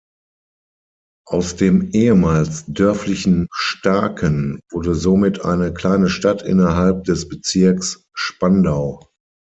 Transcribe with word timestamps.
Aus 1.27 1.57
dem 1.57 1.91
ehemals 1.93 2.65
dörflichen 2.65 3.45
Staaken 3.51 4.59
wurde 4.71 4.95
somit 4.95 5.45
eine 5.45 5.75
kleine 5.75 6.09
Stadt 6.09 6.41
innerhalb 6.41 7.03
des 7.03 7.29
Bezirks 7.29 8.03
Spandau. 8.15 8.99